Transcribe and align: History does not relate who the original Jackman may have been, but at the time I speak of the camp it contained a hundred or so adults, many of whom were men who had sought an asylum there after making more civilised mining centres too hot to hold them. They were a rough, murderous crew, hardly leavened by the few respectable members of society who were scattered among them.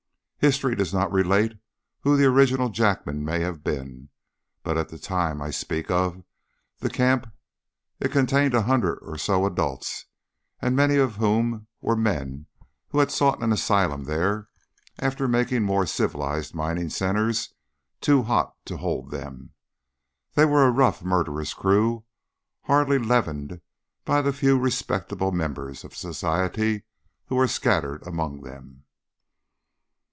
History 0.43 0.75
does 0.75 0.91
not 0.91 1.11
relate 1.11 1.53
who 1.99 2.17
the 2.17 2.25
original 2.25 2.69
Jackman 2.69 3.23
may 3.23 3.41
have 3.41 3.63
been, 3.63 4.09
but 4.63 4.75
at 4.75 4.89
the 4.89 4.97
time 4.97 5.39
I 5.39 5.51
speak 5.51 5.91
of 5.91 6.23
the 6.79 6.89
camp 6.89 7.27
it 7.99 8.11
contained 8.11 8.55
a 8.55 8.63
hundred 8.63 8.97
or 9.03 9.19
so 9.19 9.45
adults, 9.45 10.07
many 10.63 10.95
of 10.95 11.17
whom 11.17 11.67
were 11.79 11.95
men 11.95 12.47
who 12.89 12.97
had 12.97 13.11
sought 13.11 13.43
an 13.43 13.53
asylum 13.53 14.05
there 14.05 14.49
after 14.97 15.27
making 15.27 15.61
more 15.61 15.85
civilised 15.85 16.55
mining 16.55 16.89
centres 16.89 17.53
too 18.01 18.23
hot 18.23 18.55
to 18.65 18.77
hold 18.77 19.11
them. 19.11 19.51
They 20.33 20.45
were 20.45 20.65
a 20.65 20.71
rough, 20.71 21.03
murderous 21.03 21.53
crew, 21.53 22.03
hardly 22.63 22.97
leavened 22.97 23.61
by 24.05 24.23
the 24.23 24.33
few 24.33 24.57
respectable 24.57 25.31
members 25.31 25.83
of 25.83 25.95
society 25.95 26.81
who 27.27 27.35
were 27.35 27.47
scattered 27.47 28.01
among 28.07 28.41
them. 28.41 28.85